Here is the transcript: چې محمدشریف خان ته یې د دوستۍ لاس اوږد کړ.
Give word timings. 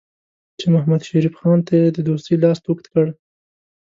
چې 0.59 0.65
محمدشریف 0.73 1.33
خان 1.39 1.59
ته 1.67 1.73
یې 1.81 1.85
د 1.95 1.97
دوستۍ 2.07 2.35
لاس 2.43 2.59
اوږد 2.63 2.85
کړ. 2.93 3.05